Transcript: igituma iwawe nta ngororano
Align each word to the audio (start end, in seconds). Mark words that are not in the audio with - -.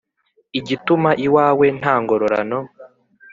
igituma 0.59 1.09
iwawe 1.25 1.65
nta 1.79 1.95
ngororano 2.01 2.59